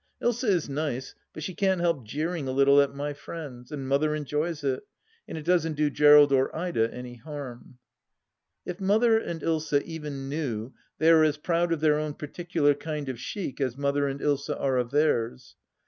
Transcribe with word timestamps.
Ilsa 0.19 0.47
is 0.49 0.67
nice, 0.67 1.13
but 1.31 1.43
she 1.43 1.53
can't 1.53 1.79
help 1.79 2.03
jeering 2.07 2.47
a 2.47 2.51
little 2.51 2.81
at 2.81 2.95
my 2.95 3.13
friends, 3.13 3.71
and 3.71 3.87
Mother 3.87 4.15
enjoys 4.15 4.63
it, 4.63 4.81
and 5.27 5.37
it 5.37 5.45
doesn't 5.45 5.75
do 5.75 5.91
Gerald>or 5.91 6.55
Ida 6.55 6.91
any 6.91 7.17
harm. 7.17 7.77
If 8.65 8.81
Mother 8.81 9.19
and 9.19 9.41
Ilsa 9.43 9.83
even 9.83 10.27
knew, 10.27 10.73
they 10.97 11.11
are 11.11 11.23
as 11.23 11.37
proud 11.37 11.71
of 11.71 11.81
their 11.81 11.99
own 11.99 12.15
particular 12.15 12.73
kind 12.73 13.09
of 13.09 13.19
chic 13.19 13.61
as 13.61 13.77
Mother 13.77 14.07
and 14.07 14.21
Ilsa 14.21 14.59
are 14.59 14.77
of 14.77 14.89
theirs. 14.89 15.55